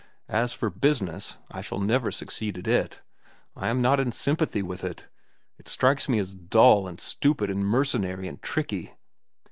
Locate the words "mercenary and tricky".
7.63-8.93